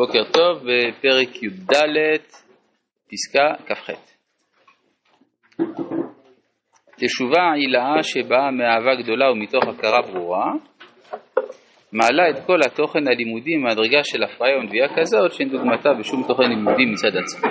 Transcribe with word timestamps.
בוקר 0.00 0.24
טוב, 0.24 0.58
בפרק 0.58 1.42
י"ד, 1.42 1.72
פסקה 3.10 3.54
כ"ח. 3.66 3.90
תשובה 6.96 7.52
עילאה 7.56 8.02
שבאה 8.02 8.50
מאהבה 8.50 9.02
גדולה 9.02 9.32
ומתוך 9.32 9.64
הכרה 9.64 10.02
ברורה, 10.02 10.52
מעלה 11.92 12.30
את 12.30 12.46
כל 12.46 12.58
התוכן 12.66 13.08
הלימודי 13.08 13.56
מהדרגה 13.56 14.04
של 14.04 14.22
הפריה 14.22 14.58
ונביאה 14.58 14.88
כזאת 14.96 15.32
שאין 15.32 15.48
דוגמתה 15.48 15.88
בשום 16.00 16.24
תוכן 16.28 16.48
לימודי 16.48 16.84
מצד 16.84 17.16
עצמו. 17.16 17.50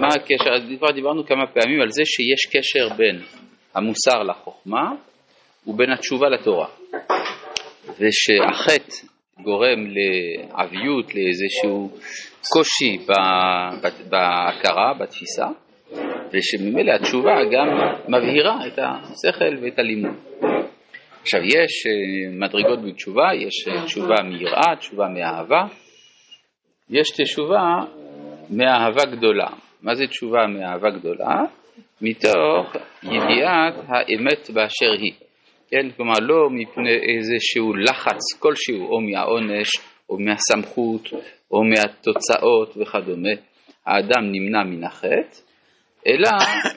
מה 0.00 0.08
הקשר? 0.08 0.76
כבר 0.78 0.90
דיברנו 0.90 1.26
כמה 1.26 1.46
פעמים 1.46 1.80
על 1.80 1.90
זה 1.90 2.02
שיש 2.04 2.46
קשר 2.56 2.96
בין 2.96 3.20
המוסר 3.74 4.22
לחוכמה 4.22 4.90
ובין 5.66 5.92
התשובה 5.92 6.28
לתורה. 6.28 6.68
ושהחטא 7.98 9.11
גורם 9.42 9.86
לעביות, 9.86 11.14
לאיזשהו 11.14 11.90
קושי 12.52 12.98
בהכרה, 14.08 14.94
בתפיסה, 15.00 15.46
ושממילא 16.32 16.92
התשובה 16.92 17.34
גם 17.52 17.66
מבהירה 18.08 18.66
את 18.66 18.78
השכל 18.78 19.56
ואת 19.62 19.78
הלימוד. 19.78 20.14
עכשיו 21.22 21.40
יש 21.44 21.86
אה, 21.86 22.30
מדרגות 22.38 22.78
בתשובה, 22.84 23.34
יש 23.34 23.68
אה, 23.68 23.84
תשובה 23.84 24.22
מיראה, 24.22 24.76
תשובה 24.78 25.08
מאהבה, 25.08 25.64
יש 26.90 27.10
תשובה 27.10 27.84
מאהבה 28.50 29.04
גדולה. 29.04 29.48
מה 29.82 29.94
זה 29.94 30.06
תשובה 30.06 30.46
מאהבה 30.46 30.90
גדולה? 30.90 31.36
מתוך 32.00 32.76
ידיעת 33.02 33.74
האמת 33.88 34.50
באשר 34.54 34.92
היא. 34.92 35.12
כן? 35.72 35.90
כלומר 35.96 36.14
לא 36.20 36.50
מפני 36.50 36.90
איזשהו 36.90 37.74
לחץ 37.74 38.38
כלשהו, 38.38 38.88
או 38.90 39.00
מהעונש, 39.00 39.68
או 40.10 40.16
מהסמכות, 40.18 41.08
או 41.50 41.64
מהתוצאות 41.64 42.76
וכדומה, 42.76 43.30
האדם 43.86 44.32
נמנע 44.32 44.62
מן 44.62 44.84
החטא, 44.84 45.38
אלא 46.06 46.30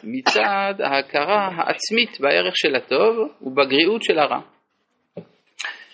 מצד 0.03 0.73
ההכרה 0.83 1.49
העצמית 1.55 2.19
בערך 2.19 2.57
של 2.57 2.75
הטוב 2.75 3.15
ובגריעות 3.41 4.03
של 4.03 4.19
הרע. 4.19 4.39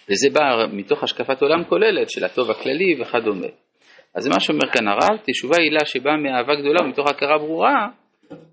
וזה 0.10 0.30
בא 0.34 0.66
מתוך 0.72 1.04
השקפת 1.04 1.42
עולם 1.42 1.64
כוללת 1.64 2.10
של 2.10 2.26
הטוב 2.26 2.52
הכללי 2.52 3.02
וכדומה. 3.02 3.48
אז 4.16 4.28
מה 4.28 4.40
שאומר 4.40 4.68
כאן 4.74 4.88
הרב, 4.88 5.18
תשובה 5.26 5.58
עילה 5.58 5.86
שבאה 5.86 6.18
מאהבה 6.18 6.56
גדולה 6.56 6.84
ומתוך 6.84 7.10
הכרה 7.10 7.38
ברורה, 7.38 7.88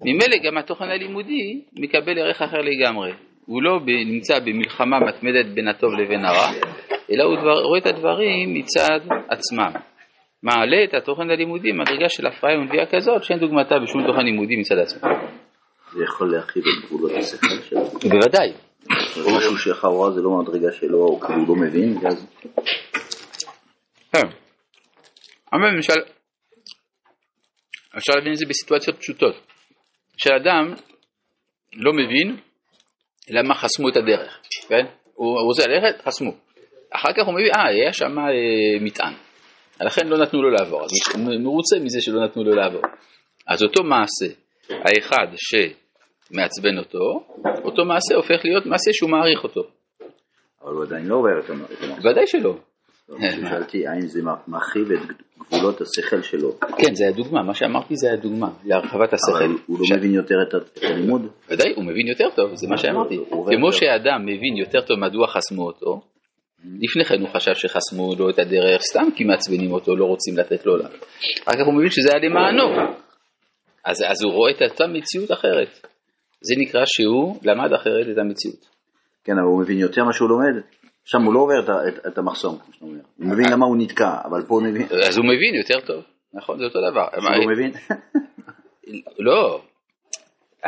ממילא 0.04 0.36
גם 0.44 0.58
התוכן 0.58 0.84
הלימודי 0.84 1.60
מקבל 1.72 2.18
ערך 2.18 2.42
אחר 2.42 2.58
לגמרי. 2.58 3.27
הוא 3.48 3.62
לא 3.62 3.80
נמצא 3.86 4.38
במלחמה 4.38 5.00
מתמדת 5.00 5.46
בין 5.54 5.68
הטוב 5.68 5.90
לבין 5.92 6.24
הרע, 6.24 6.50
אלא 7.10 7.24
הוא 7.24 7.36
דבר, 7.36 7.62
רואה 7.62 7.78
את 7.80 7.86
הדברים 7.86 8.54
מצד 8.54 9.00
עצמם. 9.28 9.72
מעלה 10.42 10.84
את 10.84 10.94
התוכן 10.94 11.30
הלימודי 11.30 11.72
מדרגה 11.72 12.08
של 12.08 12.26
הפריה 12.26 12.58
ונביאה 12.58 12.86
כזאת 12.86 13.24
שאין 13.24 13.38
דוגמתה 13.38 13.74
בשום 13.78 14.06
תוכן 14.06 14.24
לימודי 14.24 14.56
מצד 14.56 14.78
עצמו. 14.78 15.00
זה 15.92 16.04
יכול 16.04 16.32
להרחיב 16.32 16.62
את 16.62 16.84
גבולות 16.84 17.12
השכל 17.16 17.62
שלו? 17.68 17.84
בוודאי. 17.84 18.52
משהו 19.36 19.58
שלכאורה 19.58 20.10
זה 20.10 20.20
לא 20.22 20.30
מדרגה 20.30 20.72
שלו, 20.72 20.98
או 20.98 21.20
כאילו 21.20 21.46
לא 21.48 21.54
מבין, 21.54 21.98
ואז... 22.02 22.26
כן. 24.12 24.28
אבל 25.52 25.68
למשל, 25.74 26.00
אפשר 27.98 28.12
להבין 28.16 28.32
את 28.32 28.38
זה 28.38 28.46
בסיטואציות 28.48 28.98
פשוטות. 28.98 29.34
כשאדם 30.16 30.74
לא 31.74 31.92
מבין 31.92 32.36
למה 33.30 33.54
חסמו 33.54 33.88
את 33.88 33.96
הדרך, 33.96 34.40
כן? 34.68 34.86
הוא 35.14 35.40
רוצה 35.40 35.62
ללכת, 35.68 36.02
חסמו. 36.06 36.30
אחר 36.94 37.12
כך 37.16 37.26
הוא 37.26 37.34
מבין, 37.34 37.50
אה, 37.56 37.68
היה 37.68 37.92
שם 37.92 38.18
אה, 38.18 38.80
מטען. 38.80 39.12
לכן 39.80 40.06
לא 40.06 40.18
נתנו 40.18 40.42
לו 40.42 40.50
לעבור, 40.50 40.84
אז 40.84 40.90
הוא 41.14 41.40
מרוצה 41.40 41.76
מזה 41.78 42.00
שלא 42.00 42.24
נתנו 42.24 42.44
לו 42.44 42.54
לעבור. 42.56 42.82
אז 43.46 43.62
אותו 43.62 43.84
מעשה, 43.84 44.34
האחד 44.70 45.26
שמעצבן 45.36 46.78
אותו, 46.78 47.24
אותו 47.64 47.84
מעשה 47.84 48.14
הופך 48.14 48.44
להיות 48.44 48.66
מעשה 48.66 48.90
שהוא 48.92 49.10
מעריך 49.10 49.44
אותו. 49.44 49.62
אבל 50.62 50.72
הוא 50.72 50.84
עדיין 50.84 51.06
לא 51.06 51.16
עובר 51.16 51.40
את 51.44 51.50
המעשה. 51.50 52.08
ודאי 52.08 52.26
שלא. 52.26 52.54
שאלתי 53.16 53.86
האם 53.86 54.00
זה 54.00 54.20
מרחיב 54.48 54.92
את 54.92 55.16
גבולות 55.38 55.80
השכל 55.80 56.22
שלו. 56.22 56.52
כן, 56.60 56.94
זה 56.94 57.08
הדוגמה, 57.08 57.42
מה 57.42 57.54
שאמרתי 57.54 57.96
זה 57.96 58.12
הדוגמה, 58.12 58.48
להרחבת 58.64 59.12
השכל. 59.12 59.44
אבל 59.44 59.54
הוא 59.66 59.78
לא 59.78 59.96
מבין 59.96 60.14
יותר 60.14 60.34
את 60.48 60.82
הלימוד? 60.82 61.22
ודאי, 61.48 61.72
הוא 61.76 61.84
מבין 61.84 62.06
יותר 62.06 62.30
טוב, 62.34 62.54
זה 62.54 62.68
מה 62.68 62.76
שאמרתי. 62.78 63.16
כמו 63.30 63.72
שאדם 63.72 64.22
מבין 64.22 64.56
יותר 64.56 64.80
טוב 64.80 64.98
מדוע 64.98 65.26
חסמו 65.26 65.66
אותו, 65.66 66.00
לפני 66.64 67.04
כן 67.04 67.20
הוא 67.20 67.28
חשב 67.28 67.54
שחסמו 67.54 68.14
לו 68.18 68.30
את 68.30 68.38
הדרך 68.38 68.82
סתם 68.82 69.08
כי 69.16 69.24
מעצבנים 69.24 69.72
אותו, 69.72 69.96
לא 69.96 70.04
רוצים 70.04 70.36
לתת 70.36 70.66
לו 70.66 70.76
לעבור. 70.76 70.98
אחר 71.44 71.58
כך 71.58 71.66
הוא 71.66 71.74
מבין 71.74 71.90
שזה 71.90 72.08
היה 72.12 72.28
למענו. 72.28 72.92
אז, 73.84 73.96
אז 74.10 74.22
הוא 74.24 74.32
רואה 74.32 74.50
את 74.50 74.62
אותה 74.70 74.86
מציאות 74.86 75.32
אחרת. 75.32 75.86
זה 76.40 76.54
נקרא 76.58 76.82
שהוא 76.86 77.36
למד 77.42 77.72
אחרת 77.72 78.06
את 78.12 78.18
המציאות. 78.18 78.68
כן, 79.24 79.32
אבל 79.32 79.42
הוא 79.42 79.60
מבין 79.62 79.78
יותר 79.78 80.04
מה 80.04 80.12
שהוא 80.12 80.28
לומד. 80.28 80.62
שם 81.10 81.22
הוא 81.22 81.34
לא 81.34 81.40
עובר 81.40 81.60
את, 81.64 81.70
את, 81.88 82.06
את 82.06 82.18
המחסום, 82.18 82.58
כמו 82.58 82.72
שאתה 82.74 82.84
אומר. 82.84 83.00
הוא 83.16 83.26
מבין 83.26 83.46
למה 83.52 83.66
הוא 83.66 83.76
נתקע, 83.78 84.10
אבל 84.24 84.42
פה 84.48 84.54
הוא 84.54 84.62
מבין. 84.62 84.82
אז 85.08 85.16
הוא 85.16 85.24
מבין 85.24 85.54
יותר 85.54 85.86
טוב, 85.86 86.04
נכון? 86.34 86.58
זה 86.58 86.64
אותו 86.64 86.78
דבר. 86.90 87.06
הוא 87.42 87.52
מבין? 87.52 87.70
לא. 89.28 89.62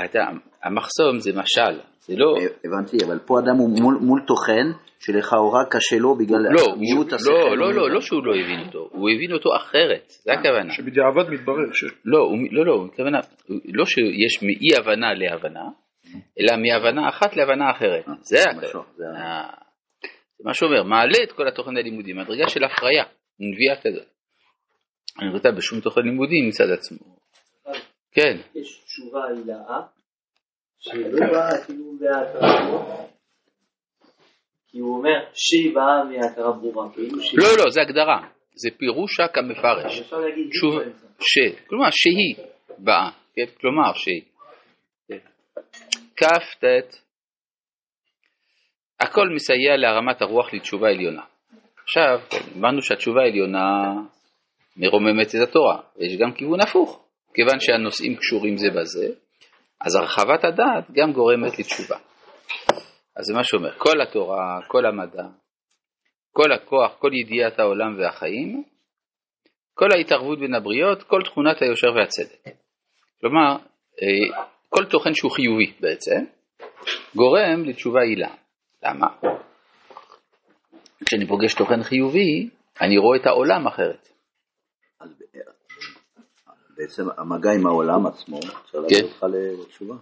אתה, 0.05 0.19
המחסום 0.63 1.19
זה 1.19 1.31
משל, 1.33 1.81
זה 2.01 2.15
לא... 2.17 2.35
הבנתי, 2.65 2.97
אבל 3.07 3.19
פה 3.19 3.39
אדם 3.39 3.57
הוא 3.59 3.71
מול, 3.81 3.95
מול 4.01 4.21
תוכן 4.27 4.67
שלכאורה 5.01 5.65
קשה 5.71 5.97
לו 5.99 6.15
בגלל 6.15 6.39
לא, 6.51 6.77
מיעוט 6.77 7.13
השכל. 7.13 7.31
לא, 7.31 7.57
לא, 7.57 7.75
לא, 7.75 7.91
לא 7.91 8.01
שהוא 8.01 8.25
לא 8.25 8.33
הבין 8.35 8.61
אותו, 8.67 8.89
הוא 8.93 9.11
הבין 9.11 9.33
אותו 9.33 9.57
אחרת, 9.57 10.09
זה 10.09 10.33
הכוונה. 10.33 10.73
שבדיעבד 10.73 11.29
מתברר 11.31 11.73
ש... 11.73 11.85
לא, 12.05 12.33
לא, 12.51 12.67
לא, 12.67 12.87
הכוונה, 12.93 13.19
לא 13.49 13.85
שיש 13.85 14.43
מאי 14.43 14.77
הבנה 14.79 15.15
להבנה, 15.15 15.65
אלא 16.41 16.57
מהבנה 16.63 17.09
אחת 17.09 17.37
להבנה 17.37 17.71
אחרת. 17.71 18.05
זה 18.21 18.43
הכוונה. 18.51 19.45
זה 20.41 20.49
מה 20.49 20.55
שאומר, 20.55 20.83
מעלה 20.83 21.23
את 21.23 21.33
כל 21.33 21.49
התוכן 21.49 21.77
הלימודי, 21.77 22.13
מדרגה 22.13 22.49
של 22.49 22.65
הפריה, 22.65 23.05
נביאה 23.41 23.77
כזאת. 23.77 24.09
אני 25.19 25.29
רואה 25.29 25.39
אותה 25.39 25.51
בשום 25.51 25.81
תוכן 25.81 26.01
לימודי 26.01 26.49
מצד 26.49 26.71
עצמו. 26.71 27.17
כן. 28.13 28.37
יש 28.55 28.85
תשובה 28.85 29.21
הילאה, 29.29 29.81
שלא 30.79 31.27
באה 31.33 31.65
כאילו 31.67 31.93
בהכרה 32.01 33.07
כי 34.71 34.79
הוא 34.79 34.97
אומר 34.97 35.25
שהיא 35.35 35.75
באה 35.75 36.05
מהכרה 36.05 36.53
ברורה, 36.53 36.93
כאילו. 36.95 37.19
לא, 37.19 37.65
לא, 37.65 37.71
זה 37.71 37.81
הגדרה, 37.83 38.29
זה 38.55 38.69
פירושה 38.79 39.29
כמפרש. 39.29 40.01
אפשר 40.01 40.19
להגיד 40.19 40.51
ש, 41.21 41.39
כלומר 41.67 41.89
שהיא 41.91 42.47
באה, 42.79 43.11
כן? 43.35 43.45
כלומר 43.61 43.93
שהיא. 43.95 44.23
כ"ט 46.17 46.65
הכל 49.01 49.29
מסייע 49.35 49.77
להרמת 49.77 50.23
הרוח 50.23 50.55
לתשובה 50.55 50.89
עליונה. 50.89 51.23
עכשיו, 51.83 52.21
אמרנו 52.59 52.83
שהתשובה 52.83 53.21
העליונה 53.21 53.93
מרוממת 54.77 55.27
את 55.29 55.49
התורה, 55.49 55.81
ויש 55.97 56.17
גם 56.17 56.33
כיוון 56.33 56.61
הפוך, 56.61 57.05
כיוון 57.35 57.61
שהנושאים 57.61 58.17
קשורים 58.17 58.57
זה 58.57 58.69
בזה, 58.71 59.07
אז 59.81 59.95
הרחבת 59.97 60.45
הדעת 60.45 60.91
גם 60.93 61.13
גורמת 61.13 61.59
לתשובה. 61.59 61.97
אז 63.17 63.25
זה 63.25 63.35
מה 63.35 63.45
שאומר, 63.45 63.79
כל 63.79 64.01
התורה, 64.01 64.61
כל 64.67 64.87
המדע, 64.87 65.25
כל 66.33 66.53
הכוח, 66.53 66.93
כל 66.99 67.11
ידיעת 67.15 67.59
העולם 67.59 67.99
והחיים, 67.99 68.63
כל 69.75 69.89
ההתערבות 69.97 70.39
בין 70.39 70.55
הבריות, 70.55 71.03
כל 71.03 71.21
תכונת 71.25 71.63
היושר 71.63 71.89
והצדק. 71.97 72.55
כלומר, 73.21 73.57
אה, 74.03 74.43
כל 74.69 74.85
תוכן 74.85 75.15
שהוא 75.15 75.31
חיובי 75.31 75.73
בעצם, 75.81 76.25
גורם 77.15 77.65
לתשובה 77.65 78.01
עילה. 78.01 78.40
למה? 78.83 79.07
כשאני 81.07 81.27
פוגש 81.29 81.55
תוכן 81.55 81.83
חיובי, 81.83 82.49
אני 82.81 82.99
רואה 82.99 83.19
את 83.21 83.27
העולם 83.27 83.67
אחרת. 83.67 84.09
בעצם 86.77 87.03
המגע 87.19 87.51
עם 87.53 87.67
העולם 87.67 88.07
עצמו, 88.07 88.39
אפשר 88.39 88.79
כן. 88.89 89.05
אותך 89.05 89.25
לתשובה. 89.63 89.95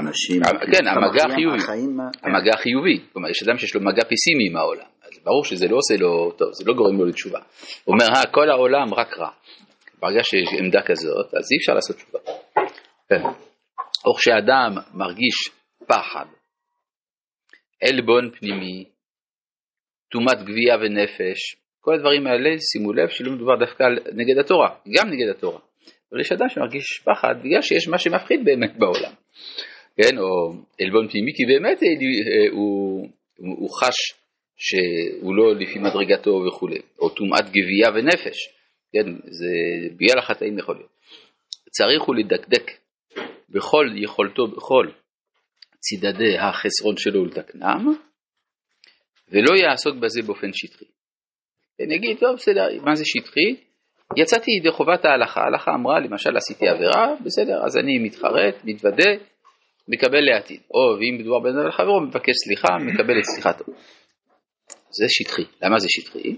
אנשים, 0.00 0.42
כן, 0.72 0.86
המגע 0.88 1.24
החיובי, 1.26 1.58
החיים- 1.62 2.00
המגע 2.22 2.50
החיובי, 2.54 3.04
כלומר 3.12 3.28
יש 3.30 3.42
אדם 3.42 3.58
שיש 3.58 3.74
לו 3.74 3.80
מגע 3.80 4.02
פסימי 4.04 4.48
עם 4.50 4.56
העולם, 4.56 4.86
אז 5.02 5.10
ברור 5.24 5.44
שזה 5.44 5.68
לא 5.68 5.76
עושה 5.76 5.94
לו 5.96 6.30
טוב, 6.32 6.48
זה 6.52 6.64
לא 6.66 6.74
גורם 6.74 6.98
לו 6.98 7.04
לתשובה. 7.04 7.38
הוא 7.84 7.94
אומר, 7.94 8.04
אה, 8.16 8.26
כל 8.32 8.50
העולם 8.50 8.94
רק 8.94 9.18
רע. 9.18 9.30
ברגע 10.00 10.24
שיש 10.24 10.48
עמדה 10.58 10.82
כזאת, 10.86 11.26
אז 11.34 11.52
אי 11.52 11.56
אפשר 11.60 11.74
לעשות 11.74 11.96
תשובה. 11.96 12.18
כן. 13.08 13.22
או 14.06 14.14
כשאדם 14.18 14.74
מרגיש 14.94 15.34
פחד, 15.86 16.26
עלבון 17.88 18.30
פנימי, 18.30 18.84
טומאת 20.10 20.38
גבייה 20.42 20.76
ונפש, 20.76 21.56
כל 21.80 21.94
הדברים 21.94 22.26
האלה, 22.26 22.50
שימו 22.58 22.92
לב 22.92 23.08
שלא 23.08 23.32
מדובר 23.32 23.56
דווקא 23.56 23.82
על 23.82 23.98
נגד 24.14 24.38
התורה, 24.38 24.68
גם 24.68 25.08
נגד 25.08 25.28
התורה. 25.30 25.58
אבל 26.12 26.20
יש 26.20 26.32
אדם 26.32 26.48
שמרגיש 26.48 27.02
פחד 27.04 27.34
בגלל 27.44 27.62
שיש 27.62 27.88
מה 27.88 27.98
שמפחיד 27.98 28.44
באמת 28.44 28.76
בעולם. 28.78 29.12
כן, 29.96 30.18
או 30.18 30.52
עלבון 30.80 31.08
פנימי, 31.08 31.32
כי 31.36 31.46
באמת 31.46 31.82
אה, 31.82 31.88
הוא, 32.52 33.08
הוא, 33.36 33.56
הוא 33.58 33.70
חש 33.70 34.14
שהוא 34.56 35.34
לא 35.34 35.54
לפי 35.54 35.78
מדרגתו 35.78 36.44
וכולי, 36.48 36.78
או 36.98 37.08
טומאת 37.08 37.50
גבייה 37.50 37.88
ונפש, 37.94 38.48
כן, 38.92 39.12
זה 39.24 39.48
ביאה 39.96 40.16
לחטאים 40.16 40.58
יכול 40.58 40.74
להיות. 40.74 40.90
צריך 41.70 42.02
הוא 42.02 42.14
לדקדק 42.16 42.70
בכל 43.48 43.86
יכולתו, 43.96 44.46
בכל 44.46 44.86
צידדי 45.84 46.38
החסרון 46.38 46.96
שלו 46.96 47.22
ולתקנם, 47.22 47.94
ולא 49.28 49.56
יעסוק 49.56 49.96
בזה 49.96 50.22
באופן 50.26 50.52
שטחי. 50.52 50.84
אני 51.80 51.96
אגיד, 51.96 52.18
טוב, 52.18 52.36
בסדר, 52.36 52.68
מה 52.82 52.94
זה 52.94 53.04
שטחי? 53.06 53.56
יצאתי 54.16 54.50
ידי 54.50 54.70
חובת 54.70 55.04
ההלכה, 55.04 55.40
ההלכה 55.40 55.70
אמרה, 55.74 56.00
למשל 56.00 56.36
עשיתי 56.36 56.68
עבירה, 56.68 57.14
בסדר, 57.24 57.64
אז 57.64 57.76
אני 57.76 57.98
מתחרט, 57.98 58.54
מתוודה, 58.64 59.10
מקבל 59.88 60.20
לעתיד. 60.20 60.60
או 60.70 60.96
ואם 60.98 61.18
מדובר 61.20 61.38
בין 61.40 61.58
אדם 61.58 61.68
לחברו, 61.68 62.00
מבקש 62.00 62.34
סליחה, 62.44 62.68
מקבל 62.78 63.18
את 63.18 63.24
סליחתו. 63.24 63.64
זה 64.90 65.06
שטחי. 65.08 65.44
למה 65.62 65.78
זה 65.78 65.86
שטחי? 65.88 66.36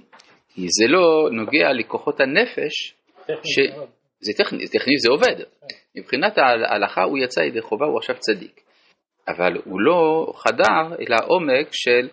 כי 0.48 0.66
זה 0.68 0.86
לא 0.88 1.28
נוגע 1.32 1.72
לכוחות 1.72 2.20
הנפש, 2.20 2.94
ש... 3.44 3.58
זה 4.20 4.32
טכני, 4.36 4.68
טכני 4.68 4.98
זה 4.98 5.10
עובד. 5.10 5.44
מבחינת 5.96 6.38
ההלכה 6.38 7.02
הוא 7.02 7.18
יצא 7.18 7.40
ידי 7.40 7.60
חובה, 7.60 7.86
הוא 7.86 7.98
עכשיו 7.98 8.16
צדיק. 8.18 8.63
אבל 9.28 9.52
הוא 9.64 9.80
לא 9.80 10.32
חדר 10.36 10.96
אל 11.00 11.12
העומק 11.12 11.68
של 11.72 12.08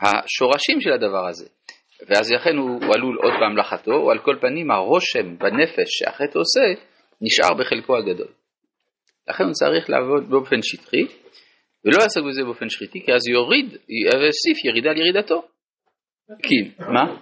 השורשים 0.00 0.80
של 0.80 0.92
הדבר 0.92 1.28
הזה. 1.28 1.46
ואז 2.08 2.32
לכן 2.32 2.56
הוא, 2.56 2.70
הוא 2.70 2.94
עלול 2.94 3.18
עוד 3.22 3.32
פעם 3.40 3.56
לחטוא, 3.56 3.94
או 3.94 4.10
על 4.10 4.18
כל 4.18 4.36
פנים 4.40 4.70
הרושם 4.70 5.38
בנפש 5.38 5.88
שהחטא 5.88 6.38
עושה, 6.38 6.82
נשאר 7.20 7.54
בחלקו 7.54 7.96
הגדול. 7.96 8.28
לכן 9.28 9.44
הוא 9.44 9.52
צריך 9.52 9.90
לעבוד 9.90 10.30
באופן 10.30 10.62
שטחי, 10.62 11.04
ולא 11.84 12.02
יעסוק 12.02 12.24
בזה 12.28 12.44
באופן 12.44 12.68
שחיתי, 12.68 13.00
כי 13.04 13.12
אז 13.12 13.28
יוריד, 13.28 13.66
יוסיף 14.24 14.64
ירידה 14.64 14.90
על 14.90 14.96
ירידתו. 14.96 15.42
כי, 16.42 16.70
מה? 16.78 17.16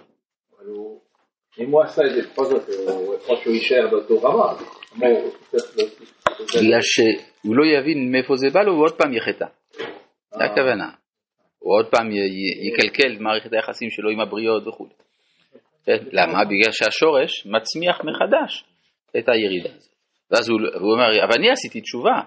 אם 1.59 1.71
הוא 1.71 1.83
עשה 1.83 2.01
את 2.05 2.15
זה 2.15 2.21
בכל 2.21 2.45
זאת, 2.45 2.69
הוא 2.87 3.15
יכול 3.15 3.37
שהוא 3.43 3.53
יישאר 3.53 3.87
באותו 3.91 4.21
רמה, 4.21 4.53
בגלל 6.55 6.81
שהוא 7.47 7.55
לא 7.55 7.65
יבין 7.65 8.11
מאיפה 8.11 8.35
זה 8.35 8.47
בא 8.53 8.61
לו, 8.61 8.73
הוא 8.73 8.83
עוד 8.83 8.93
פעם 8.93 9.13
יחטא. 9.13 9.45
זה 10.37 10.43
הכוונה. 10.43 10.89
הוא 11.59 11.77
עוד 11.77 11.85
פעם 11.85 12.07
יקלקל 12.67 13.13
את 13.15 13.19
מערכת 13.19 13.53
היחסים 13.53 13.89
שלו 13.89 14.09
עם 14.09 14.19
הבריות 14.19 14.67
וכו'. 14.67 14.87
כן? 15.85 15.97
למה? 16.11 16.45
בגלל 16.45 16.71
שהשורש 16.71 17.45
מצמיח 17.45 17.95
מחדש 17.95 18.63
את 19.17 19.29
הירידה 19.29 19.69
הזאת. 19.75 19.91
ואז 20.31 20.49
הוא, 20.49 20.59
הוא 20.81 20.93
אומר, 20.93 21.23
אבל 21.23 21.33
אני 21.37 21.49
עשיתי 21.51 21.81
תשובה, 21.81 22.21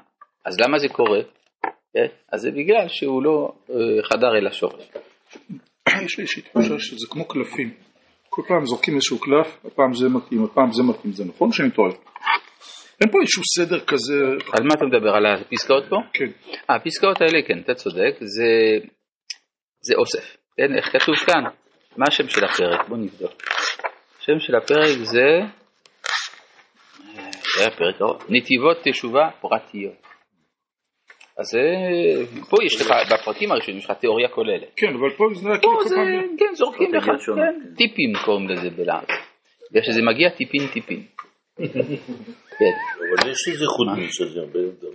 אז 0.46 0.60
למה 0.60 0.78
זה 0.78 0.88
קורה? 0.88 1.20
כן? 1.92 2.06
אז 2.32 2.40
זה 2.40 2.50
בגלל 2.50 2.88
שהוא 2.88 3.22
לא 3.22 3.52
אה, 3.70 4.02
חדר 4.02 4.36
אל 4.38 4.46
השורש. 4.46 4.90
יש 6.04 6.18
לי 6.18 6.22
איזושהי 6.22 6.42
תחושה 6.42 6.78
שזה 6.78 7.06
כמו 7.10 7.24
קלפים. 7.28 7.74
כל 8.28 8.42
פעם 8.48 8.64
זורקים 8.64 8.94
איזשהו 8.94 9.18
קלף, 9.18 9.64
הפעם 9.64 9.92
זה 9.94 10.08
מתאים, 10.08 10.44
הפעם 10.44 10.72
זה 10.72 10.82
מתאים, 10.82 11.12
זה 11.12 11.24
נכון 11.24 11.52
שאני 11.52 11.70
טועה? 11.70 11.90
אין 13.00 13.10
פה 13.10 13.18
איזשהו 13.20 13.42
סדר 13.56 13.80
כזה... 13.80 14.14
על 14.52 14.62
מה 14.62 14.74
אתה 14.74 14.84
מדבר? 14.84 15.10
על 15.16 15.26
הפסקאות 15.26 15.84
פה? 15.88 15.96
כן. 16.12 16.30
הפסקאות 16.68 17.20
האלה, 17.20 17.42
כן, 17.48 17.58
אתה 17.58 17.74
צודק, 17.74 18.14
זה, 18.20 18.50
זה 19.80 19.94
אוסף. 19.94 20.36
כן, 20.56 20.76
איך 20.76 20.84
כתוב 20.92 21.14
כאן? 21.16 21.42
מה 21.96 22.04
השם 22.08 22.28
של 22.28 22.44
הפרק? 22.44 22.88
בוא 22.88 22.96
נבדוק. 22.96 23.32
השם 24.20 24.38
של 24.38 24.56
הפרק 24.56 24.98
זה... 25.02 25.26
זה 27.58 27.66
הפרק 27.66 28.02
ארוך. 28.02 28.24
נתיבות 28.28 28.76
תשובה 28.84 29.28
פרטיות. 29.40 30.00
אז 31.38 31.56
אה, 31.56 32.40
פה 32.50 32.56
יש 32.64 32.80
לך, 32.80 32.88
בפרקים 33.12 33.52
הראשונים 33.52 33.78
יש 33.78 33.84
לך 33.84 33.96
תיאוריה 34.00 34.28
כוללת. 34.28 34.72
כן, 34.76 34.86
אבל 34.86 35.10
פה 35.16 35.24
זה 35.34 35.48
פה 35.62 35.84
זה. 35.84 35.96
כן, 36.38 36.54
זורקים 36.54 36.94
לך, 36.94 37.04
כן. 37.04 37.74
טיפים 37.76 38.12
קוראים 38.24 38.48
לזה 38.48 38.70
בלעז. 38.70 39.06
בגלל 39.70 39.82
שזה 39.82 40.02
מגיע 40.02 40.28
טיפין 40.30 40.66
טיפין. 40.72 41.02
כן, 42.58 42.74
אבל 42.98 43.30
יש 43.30 43.38
איזה 43.52 43.64
חודש 43.66 44.20
הזה 44.20 44.40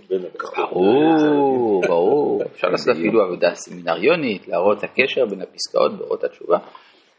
בין- 0.08 0.24
הכחול. 0.34 0.64
ברור, 0.70 1.82
ברור. 1.88 2.42
אפשר 2.52 2.68
לעשות 2.68 2.88
אפילו 2.96 3.22
עבודה 3.22 3.54
סמינריונית, 3.54 4.48
להראות 4.48 4.78
את 4.78 4.84
הקשר 4.84 5.26
בין 5.26 5.40
הפסקאות 5.42 5.98
באורות 5.98 6.24
התשובה. 6.24 6.58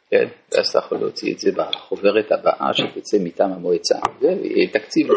כן, 0.10 0.28
ואז 0.52 0.68
אתה 0.70 0.80
יכול 0.80 0.98
להוציא 0.98 1.34
את 1.34 1.40
זה 1.40 1.52
בחוברת 1.52 2.32
הבאה 2.32 2.74
שתצא 2.74 3.18
מטעם 3.24 3.52
המועצה. 3.52 3.96
זה 4.22 4.28
יהיה 4.28 4.70
תקציב. 4.74 5.08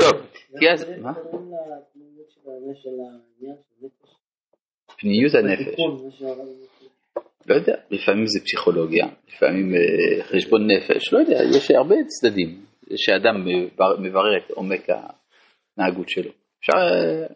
טוב, 0.00 0.12
כי 0.60 0.70
אז, 0.72 0.86
מה? 1.02 1.12
פניות 5.00 5.34
הנפש. 5.34 5.74
לא 7.46 7.54
יודע, 7.54 7.74
לפעמים 7.90 8.26
זה 8.26 8.40
פסיכולוגיה, 8.44 9.06
לפעמים 9.28 9.74
אה, 9.74 10.24
חשבון 10.24 10.70
נפש, 10.70 11.12
לא 11.12 11.18
יודע, 11.18 11.38
יש 11.56 11.70
הרבה 11.70 11.94
צדדים 12.06 12.60
שאדם 12.96 13.34
מבר- 13.44 13.96
מברר 14.00 14.38
את 14.38 14.50
עומק 14.50 14.80
ההתנהגות 14.88 16.08
שלו. 16.08 16.30
אפשר, 16.60 16.72
אה, 16.72 17.26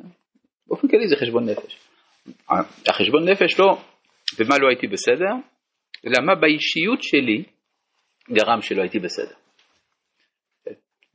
באופן 0.66 0.88
כללי 0.88 1.08
זה 1.08 1.16
חשבון 1.16 1.48
נפש. 1.48 1.78
החשבון 2.88 3.28
נפש 3.28 3.60
לא, 3.60 3.78
במה 4.38 4.58
לא 4.58 4.68
הייתי 4.68 4.86
בסדר, 4.86 5.32
אלא 6.06 6.26
מה 6.26 6.34
באישיות 6.34 7.02
שלי 7.02 7.44
גרם 8.30 8.62
שלא 8.62 8.82
הייתי 8.82 8.98
בסדר. 8.98 9.34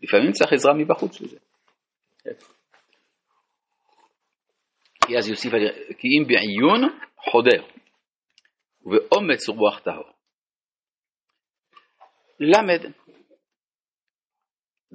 לפעמים 0.04 0.32
צריך 0.32 0.54
עזרה 0.54 0.74
מבחוץ 0.74 1.22
לזה. 1.22 1.38
כי 5.08 5.18
אז 5.18 5.30
יוסיף, 5.30 5.52
כי 5.98 6.08
אם 6.08 6.28
בעיון 6.28 7.00
חודר. 7.18 7.64
ובאומץ 8.86 9.50
רוח 9.50 9.80
טהור. 9.80 10.10
למד, 12.40 12.92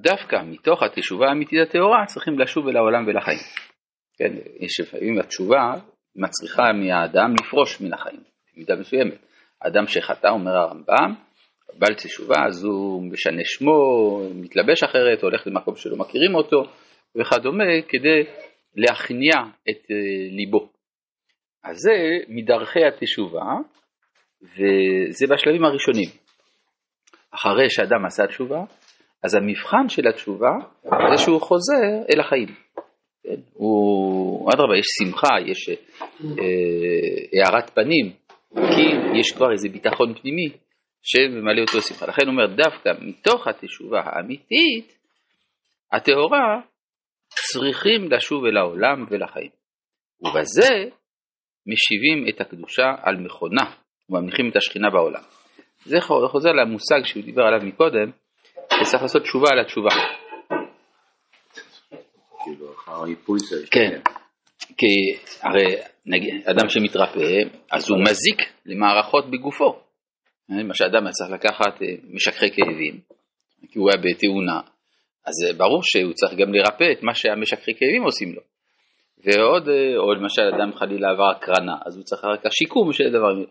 דווקא 0.01 0.37
מתוך 0.47 0.83
התשובה 0.83 1.29
האמיתית 1.29 1.59
הטהורה 1.69 2.07
צריכים 2.07 2.39
לשוב 2.39 2.69
אל 2.69 2.77
העולם 2.77 3.07
ולחיים. 3.07 3.39
כן, 4.19 4.33
יש 4.61 4.81
לפעמים 4.81 5.19
התשובה 5.19 5.75
מצריכה 6.17 6.73
מהאדם 6.73 7.35
לפרוש 7.41 7.81
מן 7.81 7.93
החיים, 7.95 8.21
במידה 8.55 8.77
מסוימת. 8.77 9.19
אדם 9.61 9.87
שחטא, 9.87 10.29
אומר 10.29 10.57
הרמב"ם, 10.57 11.15
בעל 11.79 11.95
תשובה, 11.95 12.37
אז 12.47 12.65
הוא 12.65 13.03
משנה 13.13 13.43
שמו, 13.45 14.21
מתלבש 14.35 14.83
אחרת, 14.83 15.23
הולך 15.23 15.47
למקום 15.47 15.77
שלא 15.77 15.97
מכירים 15.97 16.35
אותו, 16.35 16.63
וכדומה, 17.17 17.65
כדי 17.89 18.25
להכניע 18.77 19.35
את 19.71 19.91
אה, 19.91 19.97
ליבו. 20.31 20.69
אז 21.65 21.77
זה 21.77 21.95
מדרכי 22.29 22.85
התשובה, 22.85 23.45
וזה 24.43 25.27
בשלבים 25.35 25.65
הראשונים. 25.65 26.09
אחרי 27.31 27.71
שאדם 27.71 28.05
עשה 28.07 28.27
תשובה, 28.27 28.65
אז 29.25 29.35
המבחן 29.35 29.89
של 29.89 30.09
התשובה 30.09 30.51
זה 30.85 31.23
שהוא 31.25 31.41
חוזר 31.41 32.13
אל 32.15 32.21
החיים. 32.21 32.49
כן? 33.23 33.41
הוא, 33.53 34.51
אדרבה, 34.53 34.77
יש 34.79 34.87
שמחה, 34.99 35.29
יש 35.47 35.69
אה, 35.69 37.45
הארת 37.45 37.71
פנים, 37.71 38.13
כי 38.55 39.19
יש 39.21 39.33
כבר 39.37 39.53
איזה 39.53 39.69
ביטחון 39.69 40.15
פנימי 40.15 40.49
שממלא 41.03 41.61
אותו 41.61 41.83
שמחה. 41.83 42.07
לכן 42.07 42.23
הוא 42.27 42.33
אומר, 42.33 42.47
דווקא 42.47 42.91
מתוך 43.01 43.47
התשובה 43.47 44.01
האמיתית, 44.05 44.99
הטהורה, 45.93 46.61
צריכים 47.29 48.13
לשוב 48.13 48.45
אל 48.45 48.57
העולם 48.57 49.07
ולחיים. 49.11 49.51
ובזה 50.21 50.75
משיבים 51.67 52.29
את 52.29 52.41
הקדושה 52.41 52.95
על 53.03 53.17
מכונה 53.17 53.65
וממליכים 54.11 54.51
את 54.51 54.57
השכינה 54.57 54.91
בעולם. 54.91 55.23
זה 55.85 56.01
חוזר 56.01 56.53
למושג 56.53 57.05
שהוא 57.05 57.25
דיבר 57.25 57.43
עליו 57.43 57.61
מקודם, 57.67 58.11
שצריך 58.85 59.03
לעשות 59.03 59.23
תשובה 59.23 59.49
על 59.53 59.61
התשובה. 59.61 59.91
כאילו. 62.45 62.67
כן, 63.71 64.01
כי 64.77 65.17
הרי 65.43 65.77
נגיד, 66.07 66.35
אדם 66.45 66.69
שמתרפא, 66.69 67.21
אז 67.71 67.91
הוא 67.91 67.99
מזיק 68.03 68.39
למערכות 68.67 69.31
בגופו. 69.31 69.79
מה 70.49 70.75
שאדם 70.75 71.05
היה 71.07 71.13
צריך 71.13 71.31
לקחת 71.31 71.83
אה, 71.83 71.89
משככי 72.11 72.51
כאבים, 72.51 73.01
כי 73.71 73.79
הוא 73.79 73.91
היה 73.91 73.99
בתאונה, 74.03 74.61
אז 75.27 75.35
אה, 75.47 75.53
ברור 75.53 75.81
שהוא 75.83 76.13
צריך 76.13 76.35
גם 76.35 76.55
לרפא 76.55 76.93
את 76.93 77.03
מה 77.03 77.15
שהמשככי 77.15 77.75
כאבים 77.75 78.03
עושים 78.03 78.35
לו. 78.35 78.41
ועוד, 79.25 79.69
אה, 79.69 79.97
או 79.97 80.15
למשל 80.15 80.43
אדם 80.43 80.73
חלילה 80.75 81.11
עבר 81.11 81.31
הקרנה, 81.37 81.77
אז 81.87 81.97
הוא 81.97 82.05
צריך 82.05 82.25
רק 82.25 82.47
השיקום 82.47 82.93
של 82.93 83.07
הדבר. 83.07 83.45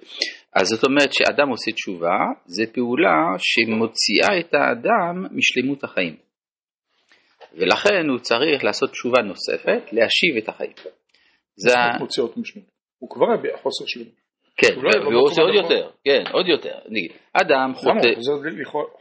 אז 0.55 0.67
זאת 0.67 0.83
אומרת 0.83 1.13
שאדם 1.13 1.49
עושה 1.49 1.71
תשובה, 1.71 2.17
זה 2.45 2.63
פעולה 2.73 3.17
שמוציאה 3.37 4.39
את 4.39 4.53
האדם 4.53 5.25
משלמות 5.31 5.83
החיים. 5.83 6.15
ולכן 7.53 8.09
הוא 8.09 8.19
צריך 8.19 8.63
לעשות 8.63 8.91
תשובה 8.91 9.21
נוספת, 9.21 9.83
להשיב 9.91 10.37
את 10.37 10.49
החיים. 10.49 10.73
זה. 11.55 11.73
מוציא 11.99 12.23
אותו 12.23 12.41
משנות. 12.41 12.65
הוא 12.99 13.09
כבר 13.09 13.25
היה 13.25 13.37
בחוסר 13.37 13.85
שלמות. 13.87 14.27
כן, 14.57 14.73
לא 14.75 15.05
והוא 15.05 15.27
עושה 15.27 15.41
עוד 15.41 15.55
יותר, 15.55 15.89
כן, 16.05 16.23
עוד 16.31 16.47
יותר. 16.47 16.75
נגיד, 16.89 17.11
אדם? 17.33 17.73
חוטא, 17.75 18.09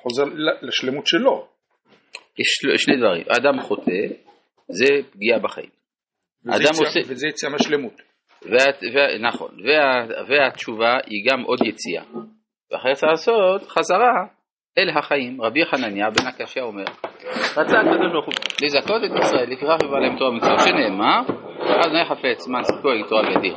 חוזר 0.03 0.25
לשלמות 0.63 1.07
שלו. 1.07 1.47
יש 2.39 2.47
שני 2.77 2.97
דברים, 2.97 3.25
אדם 3.29 3.61
חוטא, 3.61 4.01
זה 4.69 4.87
פגיעה 5.11 5.39
בחיים. 5.39 5.71
אדם 6.49 6.85
עושה- 6.87 7.01
וזה 7.09 7.29
יציאה 7.29 7.53
מהשלמות. 7.53 7.93
נכון, 9.21 9.49
וה, 9.65 10.07
והתשובה 10.29 10.95
היא 11.07 11.31
גם 11.31 11.43
עוד 11.43 11.59
יציאה. 11.65 12.03
ואחרי 12.73 12.95
זה 12.95 13.07
לעשות 13.07 13.63
חזרה 13.69 14.15
אל 14.79 14.99
החיים. 14.99 15.43
רבי 15.43 15.65
חנניה 15.65 16.11
בן 16.11 16.27
הקשיא 16.27 16.63
אומר, 16.63 16.85
רצה 17.57 17.81
הקדוש 17.81 18.13
ברוך 18.13 18.27
הוא 18.27 18.35
לזכות 18.63 19.03
את 19.05 19.25
ישראל, 19.25 19.51
לקרח 19.51 19.79
ובעליהם 19.85 20.19
תורה 20.19 20.31
ומצוות, 20.31 20.61
שנאמר, 20.61 21.21
אז 21.79 21.93
נהיה 21.93 22.05
חפץ 22.05 22.41
זמן 22.41 22.63
סיפור 22.65 22.93
תורה 23.09 23.39
ודין. 23.39 23.55